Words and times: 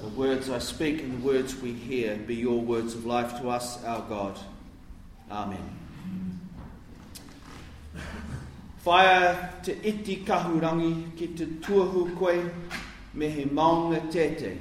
The 0.00 0.08
words 0.10 0.48
I 0.48 0.60
speak 0.60 1.02
and 1.02 1.20
the 1.20 1.26
words 1.26 1.56
we 1.60 1.72
hear 1.72 2.16
be 2.16 2.36
your 2.36 2.60
words 2.60 2.94
of 2.94 3.04
life 3.04 3.40
to 3.40 3.48
us, 3.48 3.82
our 3.84 4.02
God. 4.08 4.38
Amen. 5.28 5.58
Whaia 8.84 9.50
te 9.62 9.72
iti 9.82 10.24
kahurangi 10.24 11.16
ki 11.16 11.26
te 11.28 11.46
tūohu 11.46 12.16
koe 12.16 12.48
me 13.12 13.28
he 13.28 13.44
maunga 13.44 14.00
teitei. 14.12 14.56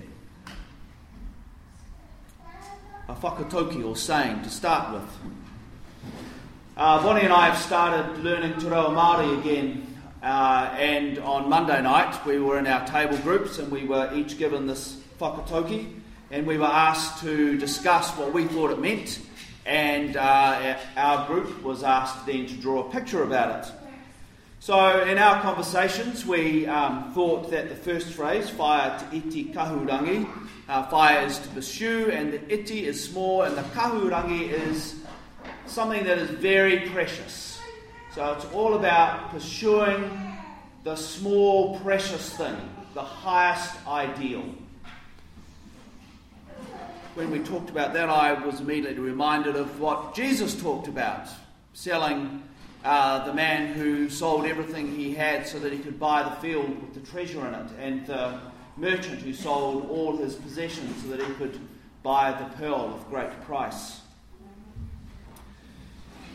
A 3.07 3.13
whakataukī 3.13 3.85
or 3.85 3.95
saying 3.95 4.41
to 4.41 4.49
start 4.49 4.91
with. 4.93 5.17
Uh, 6.75 7.01
Bonnie 7.03 7.21
and 7.21 7.33
I 7.33 7.49
have 7.49 7.57
started 7.57 8.23
learning 8.23 8.59
Te 8.59 8.67
Reo 8.67 8.89
Māori 8.89 9.39
again 9.39 9.97
uh, 10.21 10.75
and 10.77 11.17
on 11.19 11.47
Monday 11.49 11.81
night 11.81 12.23
we 12.25 12.39
were 12.39 12.59
in 12.59 12.67
our 12.67 12.85
table 12.85 13.17
groups 13.19 13.59
and 13.59 13.71
we 13.71 13.85
were 13.85 14.11
each 14.13 14.37
given 14.37 14.67
this 14.67 14.96
whakataukī 15.19 15.99
and 16.31 16.45
we 16.45 16.57
were 16.57 16.65
asked 16.65 17.21
to 17.21 17.57
discuss 17.57 18.09
what 18.17 18.33
we 18.33 18.45
thought 18.45 18.71
it 18.71 18.79
meant 18.79 19.19
and 19.67 20.15
uh, 20.15 20.77
our 20.95 21.27
group 21.27 21.61
was 21.61 21.83
asked 21.83 22.25
then 22.25 22.45
to 22.47 22.53
draw 22.55 22.87
a 22.87 22.91
picture 22.91 23.23
about 23.23 23.65
it. 23.65 23.73
So, 24.59 25.03
in 25.03 25.17
our 25.17 25.41
conversations, 25.41 26.25
we 26.25 26.65
um, 26.65 27.13
thought 27.13 27.51
that 27.51 27.69
the 27.69 27.75
first 27.75 28.07
phrase, 28.13 28.49
whaia 28.49 28.97
te 28.97 29.17
iti 29.17 29.45
kahurangi, 29.53 30.27
uh, 30.67 30.87
whaia 30.87 31.27
is 31.27 31.37
to 31.39 31.47
pursue, 31.49 32.09
and 32.11 32.33
the 32.33 32.53
iti 32.53 32.85
is 32.85 33.03
small, 33.03 33.43
and 33.43 33.55
the 33.55 33.61
kahurangi 33.61 34.49
is 34.49 34.95
something 35.67 36.03
that 36.05 36.17
is 36.17 36.29
very 36.31 36.89
precious. 36.89 37.59
So, 38.15 38.33
it's 38.33 38.45
all 38.45 38.73
about 38.73 39.29
pursuing 39.29 40.09
the 40.83 40.95
small, 40.95 41.79
precious 41.81 42.35
thing, 42.35 42.57
the 42.93 43.03
highest 43.03 43.75
ideal. 43.85 44.43
When 47.17 47.31
we 47.31 47.39
talked 47.39 47.71
about 47.71 47.93
that, 47.93 48.09
I 48.09 48.33
was 48.33 48.59
immediately 48.59 48.99
reminded 48.99 49.55
of 49.55 49.79
what 49.79 50.13
Jesus 50.13 50.53
talked 50.53 50.87
about 50.87 51.27
selling 51.73 52.43
uh, 52.85 53.25
the 53.25 53.33
man 53.33 53.73
who 53.73 54.07
sold 54.07 54.45
everything 54.45 54.95
he 54.95 55.15
had 55.15 55.47
so 55.47 55.57
that 55.57 55.73
he 55.73 55.79
could 55.79 55.99
buy 55.99 56.21
the 56.21 56.35
field 56.35 56.79
with 56.79 56.93
the 56.93 56.99
treasure 57.09 57.39
in 57.47 57.55
it, 57.55 57.71
and 57.79 58.05
the 58.05 58.39
merchant 58.77 59.19
who 59.21 59.33
sold 59.33 59.89
all 59.89 60.15
his 60.15 60.35
possessions 60.35 61.01
so 61.01 61.07
that 61.07 61.19
he 61.19 61.33
could 61.33 61.59
buy 62.03 62.31
the 62.33 62.45
pearl 62.57 62.93
of 62.93 63.09
great 63.09 63.31
price. 63.41 64.01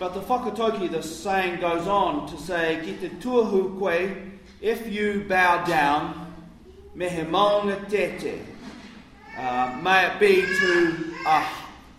But 0.01 0.15
the 0.15 0.21
whakataukī, 0.21 0.91
the 0.91 1.05
saying 1.05 1.61
goes 1.61 1.87
on 1.87 2.27
to 2.27 2.37
say, 2.37 2.81
Ki 2.85 2.97
te 2.97 3.09
tūohu 3.09 3.79
koe, 3.79 4.17
if 4.61 4.89
you 4.89 5.27
bow 5.29 5.65
down, 5.65 6.35
me 6.97 7.07
maunga 7.07 7.77
teitei, 7.87 8.41
uh, 9.39 9.79
may 9.83 10.07
it 10.07 10.21
be 10.21 10.43
to 10.43 11.15
a, 11.27 11.47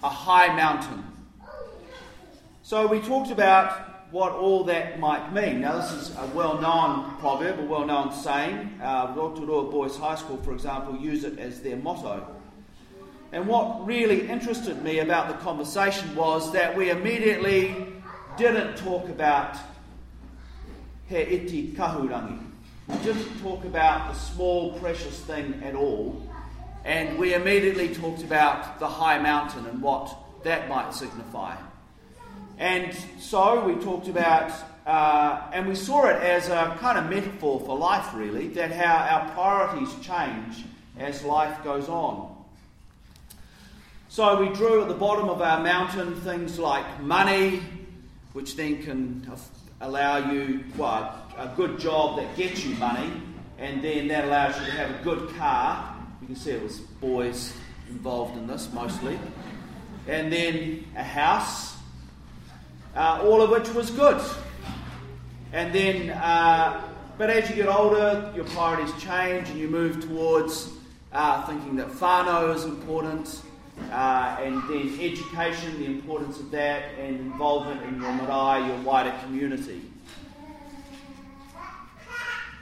a 0.03 0.09
high 0.09 0.55
mountain. 0.55 1.03
So 2.61 2.87
we 2.87 2.99
talked 2.99 3.31
about 3.31 4.11
what 4.11 4.31
all 4.31 4.63
that 4.65 4.99
might 4.99 5.33
mean. 5.33 5.61
Now, 5.61 5.81
this 5.81 5.91
is 5.91 6.15
a 6.17 6.27
well 6.35 6.61
known 6.61 7.17
proverb, 7.17 7.59
a 7.59 7.63
well 7.63 7.85
known 7.85 8.13
saying. 8.13 8.79
Uh, 8.81 9.13
Rotorua 9.15 9.71
Boys 9.71 9.97
High 9.97 10.15
School, 10.15 10.37
for 10.37 10.53
example, 10.53 10.95
use 10.95 11.23
it 11.23 11.39
as 11.39 11.61
their 11.61 11.77
motto. 11.77 12.25
And 13.31 13.47
what 13.47 13.85
really 13.85 14.29
interested 14.29 14.83
me 14.83 14.99
about 14.99 15.27
the 15.27 15.33
conversation 15.43 16.15
was 16.15 16.53
that 16.53 16.77
we 16.77 16.91
immediately 16.91 17.75
didn't 18.37 18.77
talk 18.77 19.09
about 19.09 19.57
he 21.07 21.17
iti 21.17 21.73
kahurangi. 21.75 22.39
We 22.87 22.97
didn't 22.97 23.41
talk 23.41 23.65
about 23.65 24.13
the 24.13 24.19
small, 24.19 24.77
precious 24.79 25.19
thing 25.21 25.61
at 25.63 25.75
all. 25.75 26.21
And 26.85 27.17
we 27.17 27.33
immediately 27.33 27.93
talked 27.93 28.23
about 28.23 28.79
the 28.79 28.87
high 28.87 29.19
mountain 29.19 29.65
and 29.65 29.81
what 29.81 30.15
that 30.43 30.67
might 30.67 30.93
signify. 30.93 31.55
And 32.57 32.95
so 33.19 33.65
we 33.65 33.75
talked 33.83 34.07
about, 34.07 34.51
uh, 34.85 35.49
and 35.53 35.67
we 35.67 35.75
saw 35.75 36.07
it 36.07 36.21
as 36.21 36.49
a 36.49 36.77
kind 36.79 36.97
of 36.97 37.09
metaphor 37.09 37.59
for 37.61 37.77
life, 37.77 38.13
really, 38.13 38.49
that 38.49 38.71
how 38.71 38.95
our 38.95 39.29
priorities 39.31 39.93
change 40.01 40.65
as 40.97 41.23
life 41.23 41.63
goes 41.63 41.87
on. 41.89 42.35
So 44.09 44.39
we 44.39 44.53
drew 44.53 44.81
at 44.81 44.87
the 44.89 44.93
bottom 44.93 45.29
of 45.29 45.41
our 45.41 45.63
mountain 45.63 46.15
things 46.21 46.59
like 46.59 47.01
money, 47.01 47.61
which 48.33 48.55
then 48.55 48.83
can 48.83 49.31
allow 49.81 50.31
you, 50.31 50.63
well, 50.77 51.19
a 51.37 51.47
good 51.55 51.79
job 51.79 52.17
that 52.17 52.35
gets 52.35 52.63
you 52.63 52.75
money, 52.75 53.11
and 53.57 53.83
then 53.83 54.07
that 54.09 54.25
allows 54.25 54.59
you 54.59 54.65
to 54.65 54.71
have 54.71 54.91
a 54.91 55.03
good 55.03 55.33
car. 55.35 55.92
You 56.23 56.27
can 56.27 56.35
see 56.37 56.51
it 56.51 56.63
was 56.63 56.79
boys 56.79 57.53
involved 57.89 58.37
in 58.37 58.47
this 58.47 58.71
mostly. 58.71 59.19
And 60.07 60.31
then 60.31 60.85
a 60.95 61.03
house, 61.03 61.75
uh, 62.95 63.19
all 63.25 63.41
of 63.41 63.49
which 63.49 63.67
was 63.73 63.89
good. 63.89 64.21
And 65.51 65.75
then, 65.75 66.11
uh, 66.11 66.81
but 67.17 67.29
as 67.29 67.49
you 67.49 67.57
get 67.57 67.67
older, 67.67 68.31
your 68.33 68.45
priorities 68.45 68.93
change 69.03 69.49
and 69.49 69.59
you 69.59 69.67
move 69.67 70.01
towards 70.01 70.69
uh, 71.11 71.45
thinking 71.45 71.75
that 71.75 71.89
whānau 71.89 72.55
is 72.55 72.63
important, 72.63 73.41
uh, 73.91 74.37
and 74.39 74.63
then 74.69 74.97
education, 75.01 75.77
the 75.77 75.87
importance 75.87 76.39
of 76.39 76.51
that, 76.51 76.85
and 76.97 77.19
involvement 77.19 77.83
in 77.83 78.01
your 78.01 78.13
marae, 78.13 78.65
your 78.65 78.77
wider 78.77 79.13
community. 79.25 79.81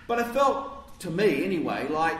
But 0.07 0.17
it 0.17 0.27
felt, 0.29 0.99
to 1.01 1.11
me 1.11 1.45
anyway, 1.45 1.87
like 1.87 2.17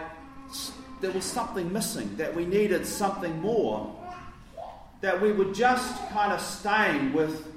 there 1.02 1.12
was 1.12 1.26
something 1.26 1.72
missing, 1.74 2.16
that 2.18 2.34
we 2.34 2.46
needed 2.46 2.86
something 2.86 3.40
more, 3.42 3.96
that 5.02 5.20
we 5.20 5.32
were 5.32 5.52
just 5.54 5.98
kind 6.10 6.32
of 6.32 6.40
staying 6.40 7.12
with 7.12 7.48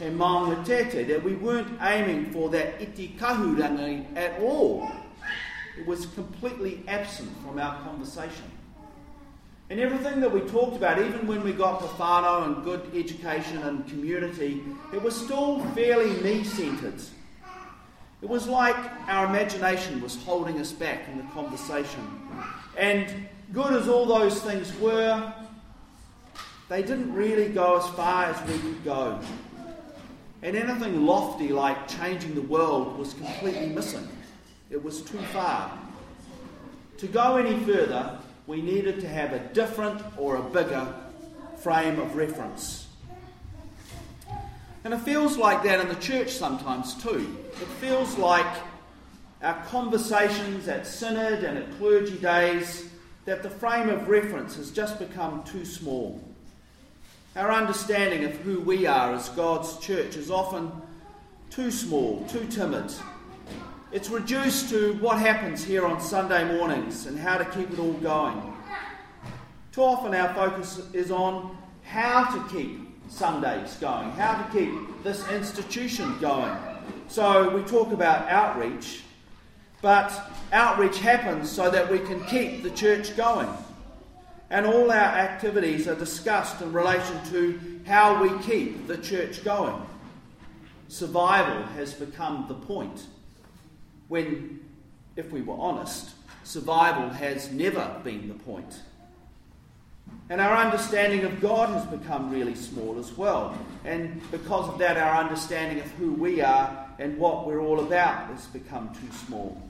e 0.00 0.04
maunga 0.04 0.64
teitei, 0.64 1.06
that 1.06 1.22
we 1.22 1.34
weren't 1.34 1.68
aiming 1.82 2.30
for 2.32 2.48
that 2.50 2.80
iti 2.80 3.14
kahurangi 3.18 4.06
at 4.16 4.40
all. 4.40 4.90
It 5.78 5.86
was 5.86 6.06
completely 6.06 6.82
absent 6.86 7.30
from 7.42 7.58
our 7.58 7.82
conversation. 7.82 8.44
And 9.70 9.80
everything 9.80 10.20
that 10.20 10.30
we 10.30 10.40
talked 10.40 10.76
about, 10.76 10.98
even 11.00 11.26
when 11.26 11.42
we 11.42 11.52
got 11.52 11.80
to 11.80 12.44
and 12.44 12.62
good 12.62 12.90
education 12.94 13.58
and 13.62 13.88
community, 13.88 14.62
it 14.92 15.02
was 15.02 15.16
still 15.16 15.64
fairly 15.74 16.10
me 16.22 16.44
centred. 16.44 17.00
It 18.20 18.28
was 18.28 18.46
like 18.46 18.76
our 19.08 19.26
imagination 19.26 20.00
was 20.00 20.22
holding 20.22 20.60
us 20.60 20.72
back 20.72 21.08
in 21.08 21.16
the 21.16 21.24
conversation. 21.32 22.21
And 22.76 23.28
good 23.52 23.74
as 23.74 23.88
all 23.88 24.06
those 24.06 24.40
things 24.40 24.74
were, 24.78 25.32
they 26.68 26.82
didn't 26.82 27.12
really 27.12 27.48
go 27.48 27.78
as 27.78 27.86
far 27.94 28.24
as 28.26 28.48
we 28.48 28.58
could 28.58 28.84
go. 28.84 29.20
And 30.42 30.56
anything 30.56 31.06
lofty 31.06 31.48
like 31.48 31.86
changing 31.86 32.34
the 32.34 32.42
world 32.42 32.98
was 32.98 33.14
completely 33.14 33.68
missing. 33.68 34.08
It 34.70 34.82
was 34.82 35.02
too 35.02 35.18
far. 35.32 35.78
To 36.98 37.06
go 37.06 37.36
any 37.36 37.62
further, 37.64 38.18
we 38.46 38.62
needed 38.62 39.00
to 39.00 39.08
have 39.08 39.32
a 39.32 39.38
different 39.38 40.02
or 40.16 40.36
a 40.36 40.42
bigger 40.42 40.94
frame 41.58 42.00
of 42.00 42.16
reference. 42.16 42.88
And 44.84 44.92
it 44.92 45.00
feels 45.00 45.36
like 45.36 45.62
that 45.62 45.78
in 45.78 45.88
the 45.88 46.00
church 46.00 46.30
sometimes 46.30 46.94
too. 47.00 47.36
It 47.60 47.68
feels 47.80 48.18
like 48.18 48.46
our 49.42 49.62
conversations 49.64 50.68
at 50.68 50.86
synod 50.86 51.42
and 51.42 51.58
at 51.58 51.78
clergy 51.78 52.16
days 52.18 52.88
that 53.24 53.42
the 53.42 53.50
frame 53.50 53.88
of 53.88 54.08
reference 54.08 54.56
has 54.56 54.70
just 54.70 54.98
become 54.98 55.42
too 55.44 55.64
small. 55.64 56.20
Our 57.34 57.50
understanding 57.50 58.24
of 58.24 58.36
who 58.38 58.60
we 58.60 58.86
are 58.86 59.12
as 59.12 59.28
God's 59.30 59.78
church 59.78 60.16
is 60.16 60.30
often 60.30 60.70
too 61.50 61.70
small, 61.70 62.24
too 62.28 62.46
timid. 62.46 62.92
It's 63.90 64.08
reduced 64.08 64.70
to 64.70 64.94
what 64.94 65.18
happens 65.18 65.64
here 65.64 65.86
on 65.86 66.00
Sunday 66.00 66.56
mornings 66.56 67.06
and 67.06 67.18
how 67.18 67.36
to 67.38 67.44
keep 67.44 67.70
it 67.70 67.78
all 67.78 67.92
going. 67.94 68.40
Too 69.72 69.82
often 69.82 70.14
our 70.14 70.32
focus 70.34 70.80
is 70.92 71.10
on 71.10 71.56
how 71.82 72.24
to 72.24 72.54
keep 72.54 72.80
Sundays 73.08 73.76
going, 73.80 74.10
how 74.12 74.42
to 74.42 74.52
keep 74.52 74.72
this 75.02 75.28
institution 75.28 76.18
going. 76.20 76.56
So 77.08 77.54
we 77.54 77.62
talk 77.62 77.92
about 77.92 78.28
outreach, 78.28 79.02
but 79.82 80.30
outreach 80.52 80.98
happens 80.98 81.50
so 81.50 81.70
that 81.70 81.90
we 81.90 81.98
can 81.98 82.24
keep 82.24 82.62
the 82.62 82.70
church 82.70 83.14
going 83.16 83.48
and 84.52 84.66
all 84.66 84.90
our 84.90 84.98
activities 84.98 85.88
are 85.88 85.94
discussed 85.94 86.60
in 86.60 86.74
relation 86.74 87.18
to 87.30 87.80
how 87.86 88.22
we 88.22 88.38
keep 88.42 88.86
the 88.86 88.98
church 88.98 89.42
going. 89.42 89.74
Survival 90.88 91.62
has 91.68 91.94
become 91.94 92.44
the 92.48 92.54
point. 92.54 93.06
When, 94.08 94.60
if 95.16 95.32
we 95.32 95.40
were 95.40 95.56
honest, 95.58 96.10
survival 96.44 97.08
has 97.08 97.50
never 97.50 97.98
been 98.04 98.28
the 98.28 98.34
point. 98.34 98.82
And 100.28 100.38
our 100.38 100.54
understanding 100.54 101.24
of 101.24 101.40
God 101.40 101.70
has 101.70 101.86
become 101.86 102.30
really 102.30 102.54
small 102.54 102.98
as 102.98 103.10
well. 103.16 103.56
And 103.86 104.20
because 104.30 104.68
of 104.68 104.78
that, 104.80 104.98
our 104.98 105.16
understanding 105.16 105.80
of 105.82 105.90
who 105.92 106.12
we 106.12 106.42
are 106.42 106.88
and 107.02 107.18
what 107.18 107.48
we're 107.48 107.60
all 107.60 107.80
about 107.80 108.28
has 108.28 108.46
become 108.46 108.94
too 108.94 109.12
small. 109.26 109.60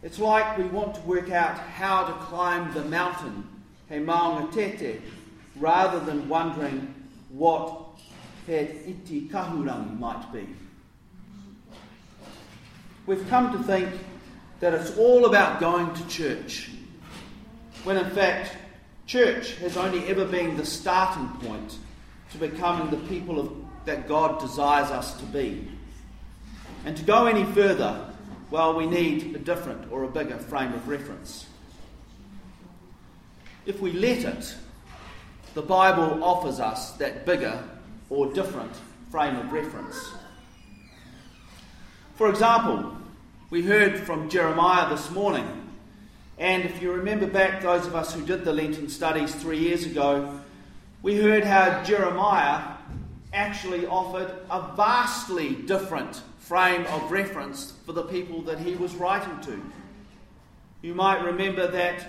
It's 0.00 0.20
like 0.20 0.56
we 0.56 0.64
want 0.64 0.94
to 0.94 1.00
work 1.00 1.32
out 1.32 1.58
how 1.58 2.04
to 2.04 2.12
climb 2.26 2.72
the 2.74 2.84
mountain, 2.84 3.48
he 3.88 3.96
maunga 3.96 4.52
teitei, 4.52 5.00
rather 5.56 5.98
than 5.98 6.28
wondering 6.28 6.94
what 7.30 7.76
he 8.46 8.52
iti 8.54 9.28
kahurangi 9.28 9.98
might 9.98 10.32
be. 10.32 10.46
We've 13.06 13.28
come 13.28 13.50
to 13.52 13.64
think 13.64 13.90
that 14.60 14.74
it's 14.74 14.96
all 14.96 15.26
about 15.26 15.58
going 15.58 15.92
to 15.92 16.06
church, 16.06 16.70
when 17.82 17.96
in 17.96 18.10
fact, 18.10 18.56
church 19.06 19.56
has 19.56 19.76
only 19.76 20.06
ever 20.06 20.24
been 20.24 20.56
the 20.56 20.64
starting 20.64 21.28
point 21.40 21.78
to 22.30 22.38
becoming 22.38 22.90
the 22.90 23.08
people 23.08 23.40
of, 23.40 23.61
that 23.84 24.08
God 24.08 24.40
desires 24.40 24.90
us 24.90 25.14
to 25.18 25.24
be. 25.26 25.68
And 26.84 26.96
to 26.96 27.02
go 27.02 27.26
any 27.26 27.44
further, 27.44 28.08
well, 28.50 28.74
we 28.74 28.86
need 28.86 29.34
a 29.36 29.38
different 29.38 29.90
or 29.92 30.04
a 30.04 30.08
bigger 30.08 30.38
frame 30.38 30.72
of 30.72 30.88
reference. 30.88 31.46
If 33.64 33.80
we 33.80 33.92
let 33.92 34.24
it, 34.24 34.54
the 35.54 35.62
Bible 35.62 36.24
offers 36.24 36.60
us 36.60 36.92
that 36.92 37.24
bigger 37.24 37.62
or 38.10 38.32
different 38.32 38.72
frame 39.10 39.36
of 39.36 39.52
reference. 39.52 40.10
For 42.14 42.28
example, 42.28 42.96
we 43.50 43.62
heard 43.62 44.00
from 44.00 44.28
Jeremiah 44.28 44.88
this 44.88 45.10
morning, 45.10 45.46
and 46.38 46.64
if 46.64 46.82
you 46.82 46.92
remember 46.92 47.26
back, 47.26 47.62
those 47.62 47.86
of 47.86 47.94
us 47.94 48.14
who 48.14 48.24
did 48.24 48.44
the 48.44 48.52
Lenten 48.52 48.88
studies 48.88 49.34
three 49.34 49.58
years 49.58 49.84
ago, 49.84 50.40
we 51.02 51.16
heard 51.16 51.44
how 51.44 51.82
Jeremiah 51.84 52.62
actually 53.32 53.86
offered 53.86 54.34
a 54.50 54.74
vastly 54.76 55.54
different 55.54 56.22
frame 56.38 56.84
of 56.86 57.10
reference 57.10 57.72
for 57.86 57.92
the 57.92 58.02
people 58.02 58.42
that 58.42 58.58
he 58.58 58.74
was 58.74 58.94
writing 58.94 59.40
to. 59.40 59.62
You 60.82 60.94
might 60.94 61.24
remember 61.24 61.66
that 61.68 62.06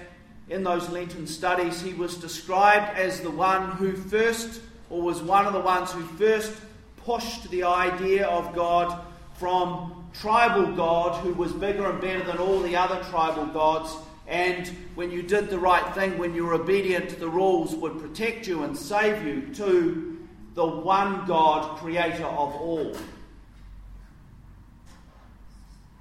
in 0.49 0.63
those 0.63 0.89
Lenten 0.89 1.27
studies, 1.27 1.81
he 1.81 1.93
was 1.93 2.15
described 2.15 2.97
as 2.97 3.21
the 3.21 3.31
one 3.31 3.71
who 3.71 3.93
first, 3.95 4.61
or 4.89 5.01
was 5.01 5.21
one 5.21 5.45
of 5.45 5.53
the 5.53 5.59
ones 5.59 5.91
who 5.91 6.03
first 6.03 6.53
pushed 6.97 7.49
the 7.51 7.63
idea 7.63 8.27
of 8.27 8.53
God 8.53 9.05
from 9.35 10.05
tribal 10.13 10.71
God, 10.75 11.21
who 11.21 11.33
was 11.33 11.53
bigger 11.53 11.89
and 11.89 12.01
better 12.01 12.23
than 12.23 12.37
all 12.37 12.59
the 12.59 12.75
other 12.75 13.01
tribal 13.09 13.45
gods, 13.47 13.95
and 14.27 14.67
when 14.95 15.11
you 15.11 15.21
did 15.21 15.49
the 15.49 15.59
right 15.59 15.93
thing, 15.93 16.17
when 16.17 16.33
you 16.33 16.45
were 16.45 16.53
obedient 16.53 17.09
to 17.09 17.15
the 17.15 17.27
rules, 17.27 17.75
would 17.75 17.99
protect 17.99 18.47
you 18.47 18.63
and 18.63 18.77
save 18.77 19.25
you, 19.25 19.53
to 19.55 20.12
the 20.53 20.65
one 20.65 21.25
God, 21.25 21.77
creator 21.77 22.25
of 22.25 22.55
all. 22.55 22.95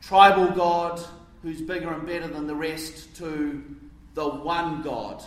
Tribal 0.02 0.48
God, 0.48 1.00
who's 1.42 1.60
bigger 1.60 1.92
and 1.92 2.06
better 2.06 2.28
than 2.28 2.46
the 2.46 2.54
rest, 2.54 3.16
to 3.16 3.64
the 4.14 4.28
one 4.28 4.82
God, 4.82 5.22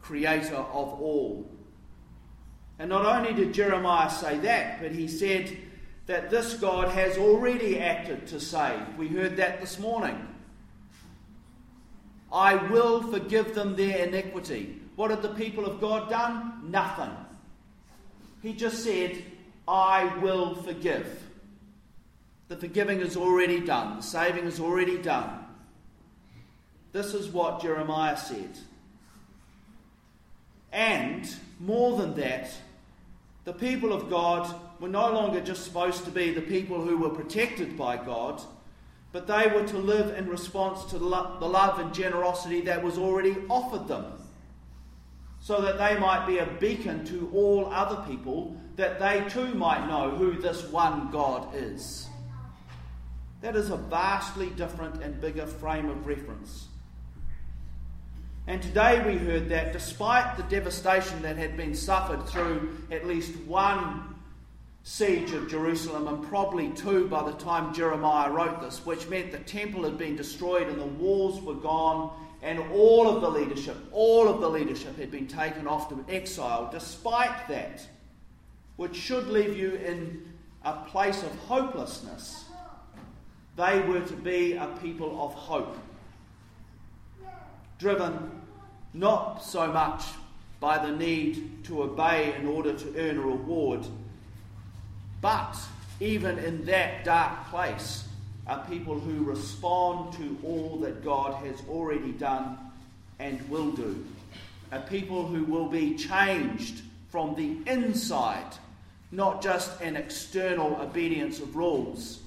creator 0.00 0.56
of 0.56 1.00
all. 1.00 1.50
And 2.78 2.88
not 2.88 3.04
only 3.04 3.32
did 3.32 3.54
Jeremiah 3.54 4.10
say 4.10 4.38
that, 4.38 4.80
but 4.80 4.92
he 4.92 5.08
said 5.08 5.56
that 6.06 6.30
this 6.30 6.54
God 6.54 6.88
has 6.88 7.16
already 7.18 7.80
acted 7.80 8.26
to 8.28 8.40
save. 8.40 8.96
We 8.96 9.08
heard 9.08 9.36
that 9.36 9.60
this 9.60 9.78
morning. 9.78 10.28
I 12.32 12.54
will 12.54 13.02
forgive 13.02 13.54
them 13.54 13.76
their 13.76 14.06
iniquity. 14.06 14.80
What 14.96 15.10
had 15.10 15.22
the 15.22 15.34
people 15.34 15.66
of 15.66 15.80
God 15.80 16.08
done? 16.08 16.70
Nothing. 16.70 17.10
He 18.42 18.52
just 18.52 18.82
said, 18.82 19.22
I 19.66 20.18
will 20.18 20.54
forgive. 20.56 21.22
The 22.48 22.56
forgiving 22.56 23.00
is 23.00 23.16
already 23.16 23.60
done, 23.60 23.96
the 23.96 24.02
saving 24.02 24.44
is 24.44 24.60
already 24.60 24.98
done. 24.98 25.46
This 26.92 27.14
is 27.14 27.28
what 27.28 27.62
Jeremiah 27.62 28.16
said. 28.16 28.58
And 30.72 31.32
more 31.60 31.96
than 31.96 32.14
that, 32.14 32.50
the 33.44 33.52
people 33.52 33.92
of 33.92 34.10
God 34.10 34.54
were 34.80 34.88
no 34.88 35.10
longer 35.12 35.40
just 35.40 35.64
supposed 35.64 36.04
to 36.04 36.10
be 36.10 36.32
the 36.32 36.42
people 36.42 36.84
who 36.84 36.98
were 36.98 37.10
protected 37.10 37.76
by 37.76 37.96
God, 37.96 38.42
but 39.12 39.26
they 39.26 39.46
were 39.46 39.66
to 39.68 39.78
live 39.78 40.16
in 40.18 40.28
response 40.28 40.84
to 40.86 40.98
the 40.98 41.04
love 41.06 41.78
and 41.78 41.94
generosity 41.94 42.60
that 42.62 42.82
was 42.82 42.98
already 42.98 43.36
offered 43.48 43.88
them, 43.88 44.04
so 45.42 45.60
that 45.60 45.76
they 45.76 45.98
might 45.98 46.24
be 46.24 46.38
a 46.38 46.46
beacon 46.60 47.04
to 47.04 47.28
all 47.34 47.66
other 47.66 48.00
people, 48.08 48.56
that 48.76 49.00
they 49.00 49.28
too 49.28 49.52
might 49.54 49.88
know 49.88 50.10
who 50.10 50.40
this 50.40 50.62
one 50.68 51.10
God 51.10 51.52
is. 51.54 52.06
That 53.40 53.56
is 53.56 53.70
a 53.70 53.76
vastly 53.76 54.50
different 54.50 55.02
and 55.02 55.20
bigger 55.20 55.46
frame 55.46 55.88
of 55.88 56.06
reference. 56.06 56.68
And 58.46 58.62
today 58.62 59.04
we 59.04 59.18
heard 59.18 59.48
that 59.48 59.72
despite 59.72 60.36
the 60.36 60.44
devastation 60.44 61.22
that 61.22 61.36
had 61.36 61.56
been 61.56 61.74
suffered 61.74 62.24
through 62.28 62.76
at 62.92 63.06
least 63.06 63.34
one 63.40 64.11
siege 64.84 65.32
of 65.32 65.48
Jerusalem, 65.48 66.08
and 66.08 66.26
probably 66.28 66.70
two 66.70 67.08
by 67.08 67.22
the 67.22 67.36
time 67.36 67.72
Jeremiah 67.72 68.30
wrote 68.30 68.60
this, 68.60 68.84
which 68.84 69.08
meant 69.08 69.32
the 69.32 69.38
temple 69.38 69.84
had 69.84 69.96
been 69.96 70.16
destroyed 70.16 70.68
and 70.68 70.80
the 70.80 70.86
walls 70.86 71.40
were 71.40 71.54
gone, 71.54 72.12
and 72.42 72.58
all 72.72 73.08
of 73.08 73.20
the 73.20 73.30
leadership, 73.30 73.76
all 73.92 74.28
of 74.28 74.40
the 74.40 74.48
leadership 74.48 74.98
had 74.98 75.10
been 75.10 75.28
taken 75.28 75.68
off 75.68 75.88
to 75.88 76.04
exile. 76.08 76.68
Despite 76.72 77.48
that, 77.48 77.86
which 78.76 78.96
should 78.96 79.28
leave 79.28 79.56
you 79.56 79.74
in 79.76 80.32
a 80.64 80.72
place 80.72 81.22
of 81.22 81.34
hopelessness, 81.40 82.44
they 83.56 83.80
were 83.80 84.00
to 84.00 84.14
be 84.14 84.54
a 84.54 84.66
people 84.82 85.24
of 85.24 85.34
hope 85.34 85.76
driven 87.82 88.30
not 88.94 89.42
so 89.42 89.66
much 89.72 90.04
by 90.60 90.78
the 90.78 90.96
need 90.96 91.64
to 91.64 91.82
obey 91.82 92.32
in 92.38 92.46
order 92.46 92.72
to 92.72 92.94
earn 92.96 93.18
a 93.18 93.20
reward, 93.20 93.84
but 95.22 95.56
even 96.00 96.38
in 96.38 96.66
that 96.66 97.04
dark 97.04 97.48
place 97.48 98.04
are 98.46 98.66
people 98.68 98.98
who 98.98 99.24
respond 99.24 100.12
to 100.14 100.36
all 100.44 100.76
that 100.80 101.02
God 101.02 101.34
has 101.46 101.56
already 101.68 102.12
done 102.12 102.58
and 103.18 103.48
will 103.48 103.70
do. 103.70 104.04
Are 104.72 104.80
people 104.80 105.26
who 105.26 105.44
will 105.44 105.68
be 105.68 105.94
changed 105.94 106.82
from 107.08 107.34
the 107.36 107.56
inside, 107.70 108.52
not 109.12 109.42
just 109.42 109.80
an 109.80 109.96
external 109.96 110.76
obedience 110.80 111.38
of 111.38 111.54
rules, 111.54 112.20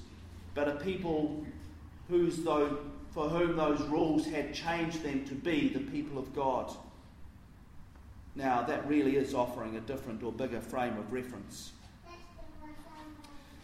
but 0.54 0.66
a 0.66 0.76
people 0.76 1.44
whose 2.08 2.38
though 2.38 2.78
for 3.16 3.30
whom 3.30 3.56
those 3.56 3.80
rules 3.88 4.26
had 4.26 4.52
changed 4.52 5.02
them 5.02 5.24
to 5.24 5.34
be 5.34 5.68
the 5.68 5.80
people 5.80 6.18
of 6.18 6.34
God. 6.34 6.70
Now, 8.34 8.60
that 8.62 8.86
really 8.86 9.16
is 9.16 9.32
offering 9.32 9.74
a 9.76 9.80
different 9.80 10.22
or 10.22 10.30
bigger 10.30 10.60
frame 10.60 10.98
of 10.98 11.10
reference. 11.10 11.72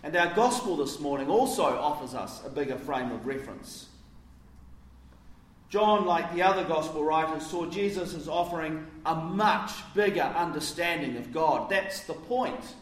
And 0.03 0.17
our 0.17 0.35
gospel 0.35 0.77
this 0.77 0.99
morning 0.99 1.29
also 1.29 1.65
offers 1.65 2.15
us 2.15 2.45
a 2.45 2.51
bigger 2.51 2.77
frame 2.77 3.13
of 3.13 3.25
reference. 3.27 3.87
John, 5.69 6.05
like 6.05 6.35
the 6.35 6.43
other 6.43 6.65
gospel 6.65 7.03
writers, 7.03 7.47
saw 7.47 7.67
Jesus 7.67 8.15
as 8.15 8.29
offering 8.29 8.87
a 9.07 9.15
much 9.15 9.73
bigger 9.95 10.21
understanding 10.21 11.17
of 11.17 11.33
God. 11.33 11.71
That's 11.71 12.05
the 12.05 12.13
point 12.13 12.75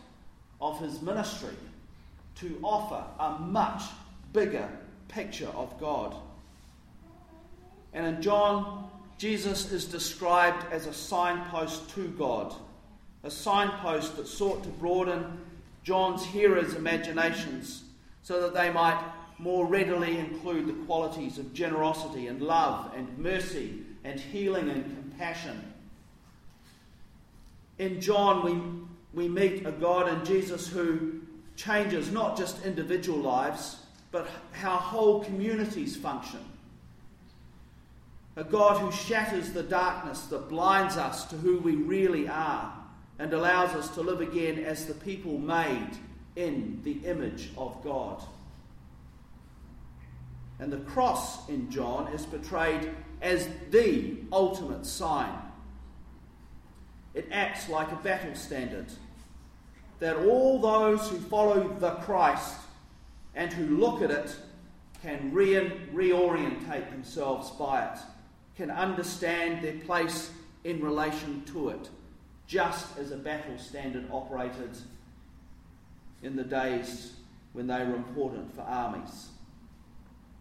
of 0.60 0.80
his 0.80 1.00
ministry, 1.00 1.54
to 2.36 2.58
offer 2.62 3.04
a 3.18 3.38
much 3.38 3.82
bigger 4.32 4.68
picture 5.08 5.48
of 5.48 5.78
God. 5.78 6.16
And 7.92 8.06
in 8.06 8.22
John, 8.22 8.90
Jesus 9.18 9.70
is 9.70 9.84
described 9.84 10.64
as 10.72 10.86
a 10.86 10.92
signpost 10.92 11.90
to 11.90 12.08
God, 12.08 12.54
a 13.22 13.30
signpost 13.30 14.16
that 14.16 14.26
sought 14.26 14.62
to 14.64 14.68
broaden 14.68 15.38
John's 15.82 16.24
hearers' 16.24 16.74
imaginations 16.74 17.84
so 18.22 18.40
that 18.40 18.54
they 18.54 18.70
might 18.70 19.02
more 19.38 19.66
readily 19.66 20.18
include 20.18 20.66
the 20.66 20.84
qualities 20.84 21.38
of 21.38 21.54
generosity 21.54 22.26
and 22.26 22.42
love 22.42 22.92
and 22.94 23.18
mercy 23.18 23.78
and 24.04 24.20
healing 24.20 24.68
and 24.68 24.84
compassion. 24.84 25.72
In 27.78 28.00
John, 28.00 28.44
we, 28.44 29.22
we 29.22 29.28
meet 29.28 29.66
a 29.66 29.72
God 29.72 30.08
in 30.08 30.24
Jesus 30.24 30.68
who 30.68 31.22
changes 31.56 32.12
not 32.12 32.36
just 32.36 32.64
individual 32.64 33.18
lives, 33.18 33.78
but 34.12 34.28
how 34.52 34.76
whole 34.76 35.24
communities 35.24 35.96
function 35.96 36.40
a 38.36 38.44
God 38.44 38.80
who 38.80 38.90
shatters 38.90 39.52
the 39.52 39.62
darkness 39.62 40.22
that 40.26 40.48
blinds 40.48 40.96
us 40.96 41.24
to 41.26 41.36
who 41.36 41.58
we 41.58 41.74
really 41.74 42.28
are 42.28 42.72
and 43.20 43.34
allows 43.34 43.74
us 43.74 43.90
to 43.90 44.00
live 44.00 44.22
again 44.22 44.58
as 44.58 44.86
the 44.86 44.94
people 44.94 45.38
made 45.38 45.90
in 46.36 46.80
the 46.84 46.92
image 47.06 47.50
of 47.58 47.76
God. 47.84 48.22
And 50.58 50.72
the 50.72 50.78
cross 50.78 51.46
in 51.50 51.70
John 51.70 52.10
is 52.14 52.24
portrayed 52.24 52.90
as 53.20 53.46
the 53.70 54.16
ultimate 54.32 54.86
sign. 54.86 55.34
It 57.12 57.28
acts 57.30 57.68
like 57.68 57.92
a 57.92 57.96
battle 57.96 58.34
standard 58.34 58.86
that 59.98 60.16
all 60.16 60.58
those 60.58 61.06
who 61.10 61.18
follow 61.18 61.68
the 61.78 61.90
Christ 61.96 62.54
and 63.34 63.52
who 63.52 63.76
look 63.76 64.00
at 64.00 64.10
it 64.10 64.34
can 65.02 65.30
re- 65.30 65.78
reorientate 65.92 66.90
themselves 66.90 67.50
by 67.50 67.84
it, 67.84 67.98
can 68.56 68.70
understand 68.70 69.62
their 69.62 69.78
place 69.80 70.30
in 70.64 70.82
relation 70.82 71.42
to 71.52 71.68
it, 71.68 71.90
just 72.50 72.98
as 72.98 73.12
a 73.12 73.16
battle 73.16 73.56
standard 73.56 74.04
operated 74.10 74.76
in 76.20 76.34
the 76.34 76.42
days 76.42 77.12
when 77.52 77.68
they 77.68 77.78
were 77.84 77.94
important 77.94 78.52
for 78.52 78.62
armies. 78.62 79.28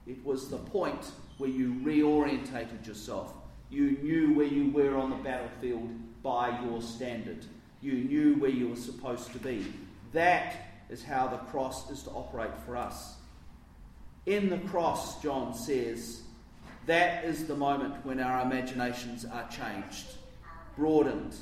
It 0.07 0.25
was 0.25 0.49
the 0.49 0.57
point 0.57 1.11
where 1.37 1.51
you 1.51 1.75
reorientated 1.83 2.87
yourself. 2.87 3.33
You 3.69 3.91
knew 4.01 4.33
where 4.33 4.47
you 4.47 4.71
were 4.71 4.97
on 4.97 5.11
the 5.11 5.17
battlefield 5.17 5.87
by 6.23 6.59
your 6.63 6.81
standard. 6.81 7.45
You 7.79 7.93
knew 7.93 8.33
where 8.37 8.49
you 8.49 8.69
were 8.69 8.75
supposed 8.75 9.31
to 9.33 9.37
be. 9.37 9.67
That 10.11 10.55
is 10.89 11.03
how 11.03 11.27
the 11.27 11.37
cross 11.37 11.91
is 11.91 12.01
to 12.03 12.09
operate 12.09 12.57
for 12.65 12.75
us. 12.75 13.17
In 14.25 14.49
the 14.49 14.57
cross, 14.57 15.21
John 15.21 15.53
says, 15.53 16.21
that 16.87 17.23
is 17.23 17.45
the 17.45 17.55
moment 17.55 18.03
when 18.03 18.19
our 18.19 18.41
imaginations 18.41 19.25
are 19.25 19.47
changed, 19.47 20.07
broadened, 20.75 21.35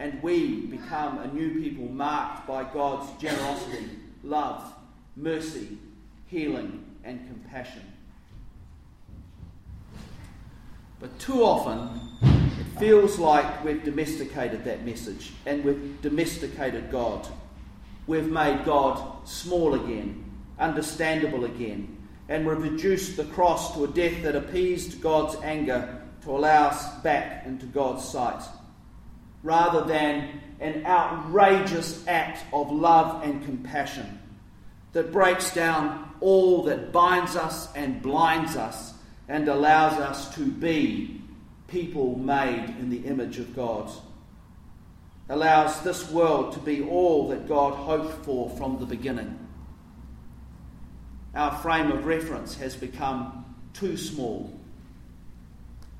and 0.00 0.20
we 0.22 0.62
become 0.62 1.18
a 1.18 1.28
new 1.28 1.60
people 1.60 1.86
marked 1.86 2.48
by 2.48 2.64
God's 2.64 3.12
generosity, 3.20 3.84
love, 4.24 4.72
mercy, 5.14 5.76
healing, 6.26 6.82
and 7.04 7.20
compassion. 7.28 7.82
But 11.00 11.16
too 11.18 11.44
often, 11.44 12.00
it 12.22 12.78
feels 12.78 13.18
like 13.18 13.62
we've 13.62 13.84
domesticated 13.84 14.64
that 14.64 14.86
message 14.86 15.32
and 15.44 15.62
we've 15.62 16.00
domesticated 16.00 16.90
God. 16.90 17.28
We've 18.06 18.30
made 18.30 18.64
God 18.64 19.28
small 19.28 19.74
again, 19.74 20.24
understandable 20.58 21.44
again, 21.44 21.98
and 22.30 22.46
we've 22.46 22.62
reduced 22.62 23.18
the 23.18 23.24
cross 23.24 23.74
to 23.74 23.84
a 23.84 23.88
death 23.88 24.22
that 24.22 24.34
appeased 24.34 25.02
God's 25.02 25.36
anger 25.42 26.00
to 26.22 26.30
allow 26.30 26.68
us 26.68 26.88
back 27.02 27.44
into 27.44 27.66
God's 27.66 28.04
sight, 28.08 28.42
rather 29.42 29.84
than 29.84 30.40
an 30.60 30.84
outrageous 30.84 32.06
act 32.06 32.44
of 32.52 32.70
love 32.70 33.22
and 33.24 33.44
compassion 33.44 34.20
that 34.92 35.12
breaks 35.12 35.54
down 35.54 36.10
all 36.20 36.64
that 36.64 36.92
binds 36.92 37.36
us 37.36 37.72
and 37.74 38.02
blinds 38.02 38.56
us 38.56 38.94
and 39.28 39.48
allows 39.48 39.94
us 39.94 40.34
to 40.34 40.44
be 40.44 41.22
people 41.68 42.18
made 42.18 42.74
in 42.78 42.90
the 42.90 42.98
image 42.98 43.38
of 43.38 43.54
God. 43.54 43.90
Allows 45.28 45.82
this 45.82 46.10
world 46.10 46.52
to 46.54 46.58
be 46.58 46.82
all 46.82 47.28
that 47.28 47.46
God 47.46 47.74
hoped 47.74 48.24
for 48.24 48.50
from 48.50 48.78
the 48.80 48.86
beginning. 48.86 49.38
Our 51.34 51.56
frame 51.58 51.92
of 51.92 52.04
reference 52.04 52.56
has 52.56 52.74
become 52.74 53.44
too 53.72 53.96
small. 53.96 54.59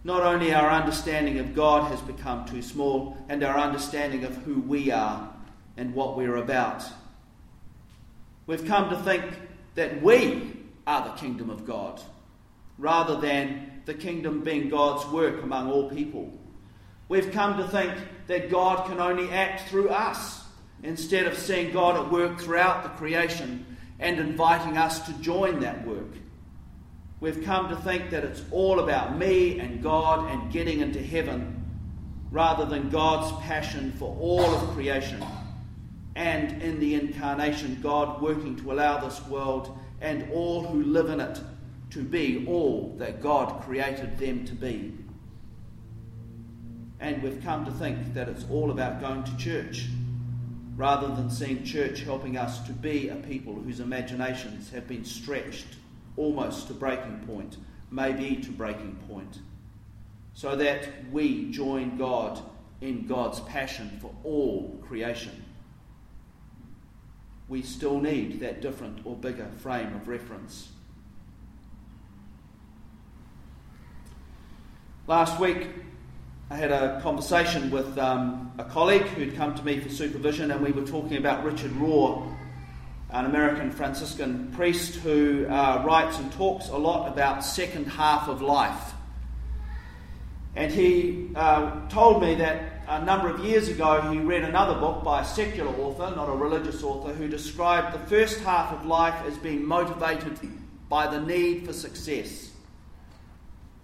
Not 0.02 0.22
only 0.22 0.54
our 0.54 0.70
understanding 0.70 1.38
of 1.38 1.54
God 1.54 1.90
has 1.90 2.00
become 2.00 2.46
too 2.46 2.62
small, 2.62 3.18
and 3.28 3.42
our 3.42 3.58
understanding 3.58 4.24
of 4.24 4.34
who 4.36 4.60
we 4.60 4.90
are 4.90 5.28
and 5.76 5.94
what 5.94 6.16
we're 6.16 6.36
about. 6.36 6.82
We've 8.46 8.64
come 8.64 8.90
to 8.90 8.96
think 8.96 9.24
that 9.74 10.02
we 10.02 10.56
are 10.86 11.04
the 11.04 11.14
kingdom 11.14 11.50
of 11.50 11.66
God, 11.66 12.00
rather 12.78 13.20
than 13.20 13.82
the 13.84 13.94
kingdom 13.94 14.42
being 14.42 14.68
God's 14.68 15.06
work 15.12 15.42
among 15.42 15.70
all 15.70 15.90
people. 15.90 16.32
We've 17.08 17.30
come 17.32 17.58
to 17.58 17.68
think 17.68 17.92
that 18.26 18.50
God 18.50 18.88
can 18.88 19.00
only 19.00 19.30
act 19.30 19.68
through 19.68 19.90
us, 19.90 20.44
instead 20.82 21.26
of 21.26 21.36
seeing 21.36 21.72
God 21.72 21.96
at 21.96 22.10
work 22.10 22.40
throughout 22.40 22.82
the 22.82 22.88
creation 22.90 23.76
and 23.98 24.18
inviting 24.18 24.78
us 24.78 25.06
to 25.06 25.12
join 25.20 25.60
that 25.60 25.86
work. 25.86 26.08
We've 27.20 27.44
come 27.44 27.68
to 27.68 27.76
think 27.76 28.10
that 28.10 28.24
it's 28.24 28.42
all 28.50 28.80
about 28.80 29.18
me 29.18 29.60
and 29.60 29.82
God 29.82 30.30
and 30.30 30.50
getting 30.50 30.80
into 30.80 31.02
heaven, 31.02 31.62
rather 32.30 32.64
than 32.64 32.88
God's 32.88 33.30
passion 33.42 33.92
for 33.98 34.16
all 34.18 34.44
of 34.44 34.70
creation 34.70 35.22
and 36.16 36.62
in 36.62 36.80
the 36.80 36.94
incarnation, 36.94 37.78
God 37.82 38.20
working 38.20 38.56
to 38.56 38.72
allow 38.72 38.98
this 38.98 39.24
world 39.26 39.76
and 40.00 40.30
all 40.32 40.62
who 40.62 40.82
live 40.82 41.10
in 41.10 41.20
it 41.20 41.40
to 41.90 42.02
be 42.02 42.46
all 42.46 42.94
that 42.98 43.20
God 43.20 43.62
created 43.62 44.18
them 44.18 44.44
to 44.46 44.54
be. 44.54 44.94
And 47.00 47.22
we've 47.22 47.42
come 47.42 47.64
to 47.64 47.70
think 47.72 48.14
that 48.14 48.28
it's 48.28 48.44
all 48.50 48.70
about 48.70 49.00
going 49.00 49.24
to 49.24 49.36
church, 49.36 49.86
rather 50.76 51.08
than 51.08 51.30
seeing 51.30 51.64
church 51.64 52.00
helping 52.00 52.36
us 52.36 52.60
to 52.66 52.72
be 52.72 53.08
a 53.08 53.16
people 53.16 53.54
whose 53.54 53.80
imaginations 53.80 54.70
have 54.70 54.86
been 54.86 55.04
stretched 55.04 55.66
almost 56.16 56.68
to 56.68 56.74
breaking 56.74 57.20
point, 57.26 57.56
maybe 57.90 58.36
to 58.36 58.50
breaking 58.50 58.96
point, 59.08 59.40
so 60.34 60.56
that 60.56 60.88
we 61.10 61.50
join 61.50 61.96
God 61.96 62.40
in 62.80 63.06
God's 63.06 63.40
passion 63.40 63.98
for 64.00 64.14
all 64.24 64.78
creation 64.82 65.44
we 67.50 67.62
still 67.62 68.00
need 68.00 68.38
that 68.40 68.62
different 68.62 69.00
or 69.04 69.16
bigger 69.16 69.50
frame 69.58 69.92
of 69.94 70.06
reference. 70.06 70.68
Last 75.08 75.40
week, 75.40 75.66
I 76.48 76.54
had 76.54 76.70
a 76.70 77.00
conversation 77.02 77.72
with 77.72 77.98
um, 77.98 78.52
a 78.56 78.64
colleague 78.64 79.02
who'd 79.02 79.34
come 79.34 79.56
to 79.56 79.64
me 79.64 79.80
for 79.80 79.88
supervision, 79.88 80.52
and 80.52 80.64
we 80.64 80.70
were 80.70 80.86
talking 80.86 81.16
about 81.16 81.44
Richard 81.44 81.72
Rohr, 81.72 82.32
an 83.12 83.26
American 83.26 83.70
Franciscan 83.70 84.52
priest 84.52 84.96
who 84.96 85.46
uh, 85.48 85.82
writes 85.84 86.18
and 86.18 86.32
talks 86.32 86.68
a 86.68 86.76
lot 86.76 87.12
about 87.12 87.44
second 87.44 87.86
half 87.86 88.28
of 88.28 88.40
life. 88.40 88.92
And 90.54 90.72
he 90.72 91.30
uh, 91.34 91.88
told 91.88 92.22
me 92.22 92.34
that 92.36 92.82
a 92.88 93.04
number 93.04 93.28
of 93.28 93.44
years 93.44 93.68
ago, 93.68 94.00
he 94.10 94.18
read 94.18 94.42
another 94.42 94.78
book 94.78 95.04
by 95.04 95.22
a 95.22 95.24
secular 95.24 95.70
author, 95.76 96.14
not 96.14 96.28
a 96.28 96.32
religious 96.32 96.82
author, 96.82 97.12
who 97.12 97.28
described 97.28 97.94
the 97.94 98.06
first 98.08 98.40
half 98.40 98.72
of 98.72 98.84
life 98.84 99.14
as 99.26 99.36
being 99.38 99.64
motivated 99.64 100.38
by 100.88 101.06
the 101.06 101.20
need 101.20 101.66
for 101.66 101.72
success. 101.72 102.50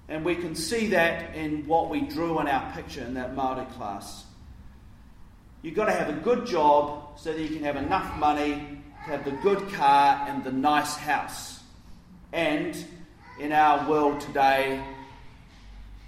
And 0.09 0.25
we 0.25 0.35
can 0.35 0.55
see 0.55 0.89
that 0.89 1.35
in 1.35 1.67
what 1.67 1.89
we 1.89 2.01
drew 2.01 2.41
in 2.41 2.49
our 2.49 2.73
picture 2.73 3.03
in 3.03 3.15
that 3.15 3.35
Māori 3.35 3.69
class. 3.75 4.25
You've 5.63 5.75
got 5.75 5.87
to 5.87 5.93
have 5.93 6.09
a 6.09 6.21
good 6.21 6.47
job 6.47 7.19
so 7.19 7.33
that 7.33 7.41
you 7.41 7.49
can 7.49 7.65
have 7.65 7.77
enough 7.77 8.17
money 8.19 8.83
have 9.07 9.25
the 9.25 9.31
good 9.31 9.73
car 9.73 10.27
and 10.29 10.43
the 10.43 10.51
nice 10.51 10.97
house. 10.97 11.61
And 12.33 12.77
in 13.39 13.53
our 13.53 13.89
world 13.89 14.21
today, 14.21 14.83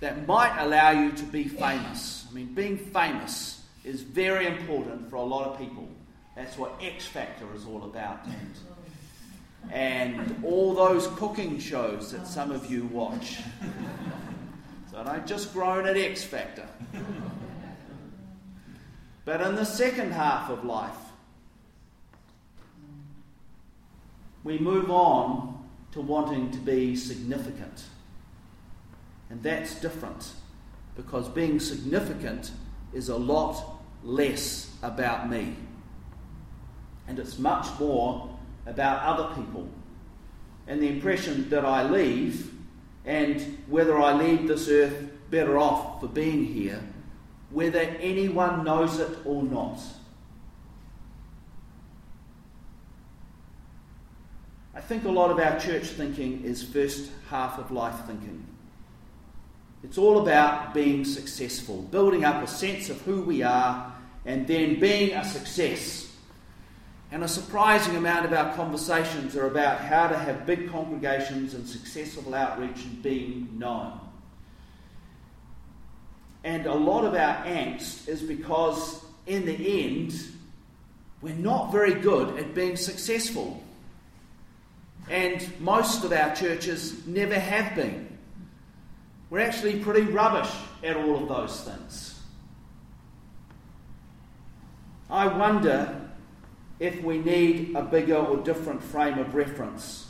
that 0.00 0.26
might 0.26 0.60
allow 0.60 0.90
you 0.90 1.12
to 1.12 1.22
be 1.24 1.44
famous. 1.44 2.26
I 2.28 2.34
mean, 2.34 2.54
being 2.54 2.76
famous 2.76 3.62
is 3.84 4.02
very 4.02 4.48
important 4.48 5.08
for 5.10 5.16
a 5.16 5.22
lot 5.22 5.46
of 5.46 5.58
people. 5.58 5.88
That's 6.34 6.58
what 6.58 6.72
X 6.82 7.06
Factor 7.06 7.46
is 7.54 7.66
all 7.66 7.84
about. 7.84 8.18
And, 8.26 9.72
and 9.72 10.44
all 10.44 10.74
those 10.74 11.06
cooking 11.18 11.60
shows 11.60 12.10
that 12.10 12.26
some 12.26 12.50
of 12.50 12.68
you 12.68 12.86
watch. 12.86 13.38
So 14.90 15.04
don't 15.04 15.24
just 15.24 15.52
groan 15.52 15.86
at 15.86 15.96
X 15.96 16.24
Factor. 16.24 16.66
But 19.24 19.40
in 19.40 19.54
the 19.54 19.64
second 19.64 20.12
half 20.12 20.50
of 20.50 20.64
life, 20.64 20.96
we 24.44 24.58
move 24.58 24.90
on 24.90 25.68
to 25.92 26.00
wanting 26.00 26.50
to 26.50 26.58
be 26.58 26.96
significant. 26.96 27.84
And 29.30 29.42
that's 29.42 29.80
different 29.80 30.32
because 30.96 31.28
being 31.28 31.60
significant 31.60 32.50
is 32.92 33.08
a 33.08 33.16
lot 33.16 33.80
less 34.02 34.74
about 34.82 35.30
me. 35.30 35.54
And 37.06 37.18
it's 37.18 37.38
much 37.38 37.66
more 37.78 38.36
about 38.66 39.02
other 39.02 39.34
people. 39.34 39.68
And 40.66 40.82
the 40.82 40.88
impression 40.88 41.48
that 41.50 41.64
I 41.64 41.88
leave, 41.88 42.52
and 43.04 43.58
whether 43.66 43.98
I 43.98 44.12
leave 44.12 44.48
this 44.48 44.68
earth 44.68 45.10
better 45.30 45.58
off 45.58 46.00
for 46.00 46.08
being 46.08 46.44
here, 46.44 46.82
whether 47.50 47.80
anyone 47.80 48.64
knows 48.64 48.98
it 48.98 49.18
or 49.24 49.42
not. 49.42 49.78
I 54.78 54.80
think 54.80 55.04
a 55.04 55.10
lot 55.10 55.32
of 55.32 55.40
our 55.40 55.58
church 55.58 55.86
thinking 55.88 56.44
is 56.44 56.62
first 56.62 57.10
half 57.28 57.58
of 57.58 57.72
life 57.72 58.06
thinking. 58.06 58.46
It's 59.82 59.98
all 59.98 60.22
about 60.22 60.72
being 60.72 61.04
successful, 61.04 61.82
building 61.82 62.24
up 62.24 62.44
a 62.44 62.46
sense 62.46 62.88
of 62.88 63.00
who 63.00 63.22
we 63.22 63.42
are, 63.42 63.92
and 64.24 64.46
then 64.46 64.78
being 64.78 65.14
a 65.14 65.24
success. 65.24 66.08
And 67.10 67.24
a 67.24 67.28
surprising 67.28 67.96
amount 67.96 68.26
of 68.26 68.32
our 68.32 68.54
conversations 68.54 69.34
are 69.34 69.48
about 69.48 69.80
how 69.80 70.06
to 70.06 70.16
have 70.16 70.46
big 70.46 70.70
congregations 70.70 71.54
and 71.54 71.66
successful 71.66 72.32
outreach 72.32 72.84
and 72.84 73.02
being 73.02 73.48
known. 73.58 73.98
And 76.44 76.66
a 76.66 76.74
lot 76.74 77.04
of 77.04 77.14
our 77.14 77.44
angst 77.46 78.06
is 78.06 78.22
because, 78.22 79.04
in 79.26 79.44
the 79.44 79.82
end, 79.82 80.14
we're 81.20 81.34
not 81.34 81.72
very 81.72 81.94
good 81.94 82.38
at 82.38 82.54
being 82.54 82.76
successful. 82.76 83.64
And 85.10 85.60
most 85.60 86.04
of 86.04 86.12
our 86.12 86.34
churches 86.34 87.06
never 87.06 87.38
have 87.38 87.74
been. 87.74 88.18
We're 89.30 89.40
actually 89.40 89.80
pretty 89.80 90.02
rubbish 90.02 90.50
at 90.82 90.96
all 90.96 91.22
of 91.22 91.28
those 91.28 91.60
things. 91.62 92.20
I 95.10 95.26
wonder 95.26 96.08
if 96.80 97.02
we 97.02 97.18
need 97.18 97.74
a 97.74 97.82
bigger 97.82 98.16
or 98.16 98.36
different 98.38 98.82
frame 98.82 99.18
of 99.18 99.34
reference. 99.34 100.06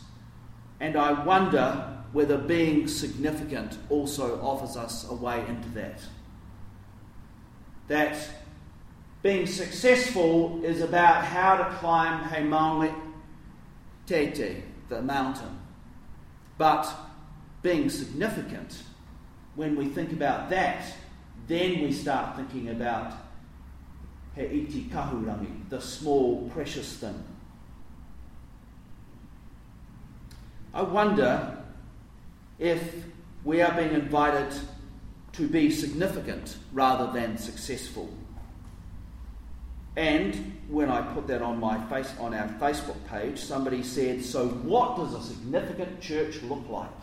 And 0.80 0.96
I 0.96 1.24
wonder 1.24 1.96
whether 2.12 2.38
being 2.38 2.88
significant 2.88 3.78
also 3.90 4.40
offers 4.40 4.76
us 4.76 5.08
a 5.08 5.14
way 5.14 5.44
into 5.48 5.68
that. 5.70 6.00
That 7.88 8.16
being 9.22 9.46
successful 9.46 10.64
is 10.64 10.80
about 10.80 11.24
how 11.24 11.56
to 11.56 11.64
climb 11.76 12.28
He 12.28 12.36
Maunga 12.48 12.94
Teitei, 14.06 14.62
the 14.88 15.02
mountain. 15.02 15.58
But 16.56 16.92
being 17.62 17.90
significant, 17.90 18.82
when 19.54 19.76
we 19.76 19.86
think 19.86 20.12
about 20.12 20.50
that, 20.50 20.92
then 21.46 21.82
we 21.82 21.92
start 21.92 22.36
thinking 22.36 22.68
about 22.68 23.12
He 24.34 24.42
Iti 24.42 24.84
Kahurangi, 24.92 25.68
the 25.68 25.80
small, 25.80 26.48
precious 26.50 26.96
thing. 26.96 27.24
I 30.74 30.82
wonder 30.82 31.58
if 32.58 33.04
we 33.44 33.62
are 33.62 33.74
being 33.74 33.92
invited 33.92 34.52
to 35.32 35.48
be 35.48 35.70
significant 35.70 36.56
rather 36.72 37.12
than 37.12 37.38
successful. 37.38 38.12
And 39.98 40.56
when 40.68 40.90
I 40.90 41.02
put 41.02 41.26
that 41.26 41.42
on 41.42 41.58
my 41.58 41.84
face 41.86 42.14
on 42.20 42.32
our 42.32 42.46
Facebook 42.60 43.04
page, 43.08 43.40
somebody 43.40 43.82
said, 43.82 44.24
"So 44.24 44.46
what 44.46 44.96
does 44.96 45.12
a 45.12 45.20
significant 45.20 46.00
church 46.00 46.40
look 46.42 46.68
like?" 46.68 47.00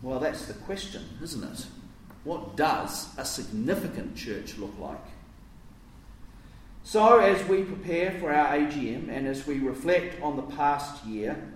Well, 0.00 0.20
that's 0.20 0.46
the 0.46 0.54
question, 0.54 1.02
isn't 1.20 1.42
it? 1.42 1.66
What 2.22 2.56
does 2.56 3.08
a 3.18 3.24
significant 3.24 4.14
church 4.14 4.58
look 4.58 4.78
like? 4.78 5.06
So, 6.84 7.18
as 7.18 7.44
we 7.48 7.64
prepare 7.64 8.12
for 8.20 8.32
our 8.32 8.54
AGM 8.54 9.10
and 9.10 9.26
as 9.26 9.44
we 9.44 9.58
reflect 9.58 10.22
on 10.22 10.36
the 10.36 10.42
past 10.42 11.04
year, 11.04 11.52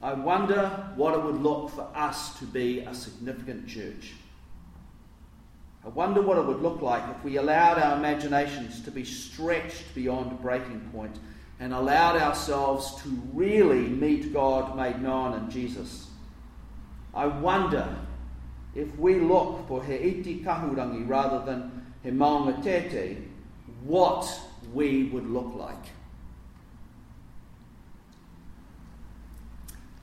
I 0.00 0.14
wonder 0.14 0.90
what 0.96 1.12
it 1.12 1.22
would 1.22 1.42
look 1.42 1.68
for 1.68 1.86
us 1.94 2.38
to 2.38 2.46
be 2.46 2.80
a 2.80 2.94
significant 2.94 3.68
church. 3.68 4.14
I 5.84 5.88
wonder 5.88 6.20
what 6.20 6.36
it 6.36 6.44
would 6.44 6.60
look 6.60 6.82
like 6.82 7.02
if 7.16 7.24
we 7.24 7.36
allowed 7.36 7.78
our 7.78 7.96
imaginations 7.96 8.82
to 8.82 8.90
be 8.90 9.04
stretched 9.04 9.94
beyond 9.94 10.40
breaking 10.42 10.80
point 10.92 11.18
and 11.58 11.72
allowed 11.72 12.16
ourselves 12.16 13.02
to 13.02 13.08
really 13.32 13.88
meet 13.88 14.32
God 14.32 14.76
made 14.76 15.00
known 15.00 15.38
in 15.38 15.50
Jesus. 15.50 16.08
I 17.14 17.26
wonder 17.26 17.96
if 18.74 18.96
we 18.98 19.20
look 19.20 19.66
for 19.66 19.82
He 19.82 19.94
iti 19.94 20.42
kahurangi 20.42 21.08
rather 21.08 21.44
than 21.44 21.86
He 22.02 22.10
maunga 22.10 22.62
teitei, 22.62 23.22
what 23.82 24.40
we 24.74 25.04
would 25.04 25.28
look 25.28 25.54
like. 25.54 25.76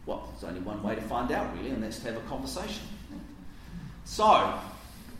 Well, 0.07 0.27
there's 0.31 0.43
only 0.49 0.61
one 0.61 0.81
way 0.81 0.95
to 0.95 1.01
find 1.01 1.31
out, 1.31 1.55
really, 1.57 1.69
and 1.69 1.83
that's 1.83 1.99
to 1.99 2.13
have 2.13 2.17
a 2.17 2.25
conversation. 2.27 2.83
So, 4.05 4.57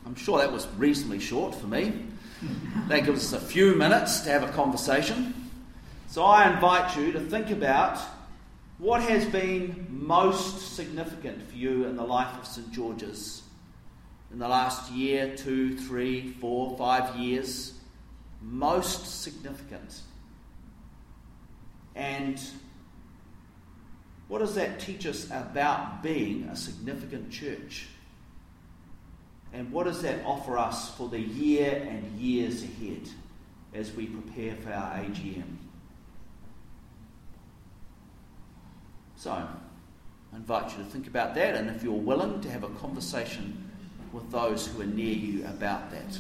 I'm 0.08 0.16
sure 0.16 0.38
that 0.38 0.54
was 0.54 0.66
reasonably 0.78 1.20
short 1.20 1.54
for 1.54 1.68
me. 1.68 2.06
That 2.88 3.04
gives 3.04 3.34
us 3.34 3.44
a 3.44 3.46
few 3.46 3.76
minutes 3.76 4.22
to 4.22 4.30
have 4.30 4.42
a 4.42 4.48
conversation. 4.54 5.34
So, 6.08 6.24
I 6.24 6.50
invite 6.50 6.96
you 6.96 7.12
to 7.12 7.20
think 7.20 7.50
about 7.50 8.00
what 8.78 9.02
has 9.02 9.26
been 9.26 9.86
most 9.90 10.78
significant 10.78 11.42
for 11.50 11.58
you 11.58 11.84
in 11.88 11.98
the 11.98 12.06
life 12.06 12.34
of 12.40 12.48
St. 12.48 12.72
George's 12.72 13.42
in 14.32 14.40
the 14.40 14.48
last 14.48 14.90
year, 14.94 15.36
two, 15.36 15.78
three, 15.78 16.32
four, 16.40 16.78
five 16.78 17.18
years. 17.18 17.74
Most 18.42 19.24
significant. 19.24 20.00
And 21.96 22.40
what 24.30 24.40
does 24.40 24.56
that 24.56 24.80
teach 24.80 25.06
us 25.06 25.26
about 25.26 26.02
being 26.02 26.44
a 26.44 26.56
significant 26.56 27.30
church? 27.30 27.88
And 29.54 29.72
what 29.72 29.86
does 29.86 30.02
that 30.02 30.24
offer 30.26 30.58
us 30.58 30.96
for 30.96 31.08
the 31.10 31.20
year 31.20 31.88
and 31.90 32.20
years 32.20 32.64
ahead 32.64 33.10
as 33.74 33.94
we 33.94 34.06
prepare 34.08 34.56
for 34.56 34.72
our 34.72 34.96
AGM? 34.96 35.58
So, 39.16 39.32
I 39.32 40.36
invite 40.36 40.78
you 40.78 40.84
to 40.84 40.90
think 40.90 41.08
about 41.08 41.34
that, 41.36 41.56
and 41.56 41.70
if 41.70 41.84
you're 41.84 41.94
willing, 41.94 42.42
to 42.42 42.52
have 42.52 42.64
a 42.64 42.70
conversation 42.70 43.72
with 44.14 44.30
those 44.32 44.68
who 44.68 44.82
are 44.82 44.86
near 44.86 45.14
you 45.14 45.46
about 45.46 45.90
that. 45.92 46.20